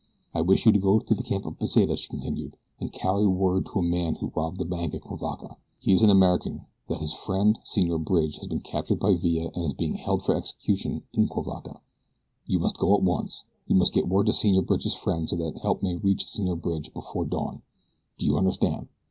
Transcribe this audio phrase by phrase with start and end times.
[0.33, 3.67] "I wish you to go to the camp of Pesita," she continued, "and carry word
[3.67, 7.13] to the man who robbed the bank at Cuivaca he is an American that his
[7.13, 11.27] friend, Senor Bridge has been captured by Villa and is being held for execution in
[11.27, 11.81] Cuivaca.
[12.47, 15.59] You must go at once you must get word to Senor Bridge's friend so that
[15.59, 17.61] help may reach Senor Bridge before dawn.
[18.17, 18.87] Do you understand?"